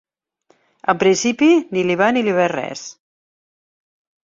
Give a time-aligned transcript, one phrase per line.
[0.93, 2.89] En principi, ni li va ni li ve res.